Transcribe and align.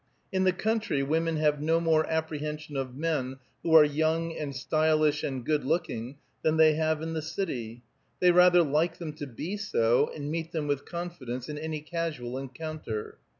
In 0.31 0.45
the 0.45 0.51
country 0.51 1.03
women 1.03 1.35
have 1.35 1.61
no 1.61 1.79
more 1.79 2.09
apprehension 2.09 2.75
of 2.75 2.95
men 2.97 3.37
who 3.61 3.75
are 3.75 3.83
young 3.83 4.35
and 4.35 4.55
stylish 4.55 5.21
and 5.23 5.45
good 5.45 5.63
looking 5.63 6.15
than 6.41 6.57
they 6.57 6.73
have 6.73 7.03
in 7.03 7.13
the 7.13 7.21
city; 7.21 7.83
they 8.19 8.31
rather 8.31 8.63
like 8.63 8.97
them 8.97 9.13
to 9.13 9.27
be 9.27 9.57
so, 9.57 10.09
and 10.15 10.31
meet 10.31 10.53
them 10.53 10.65
with 10.65 10.85
confidence 10.85 11.47
in 11.49 11.59
any 11.59 11.81
casual 11.81 12.39
encounter. 12.39 13.19